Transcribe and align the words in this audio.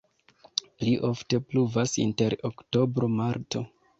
Pli 0.79 0.93
ofte 1.09 1.41
pluvas 1.51 1.93
inter 2.05 2.37
oktobro-marto. 2.51 3.65